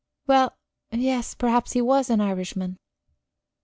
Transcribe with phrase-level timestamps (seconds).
[0.25, 0.55] "Well,
[0.91, 2.77] yes, perhaps he was an Irishman."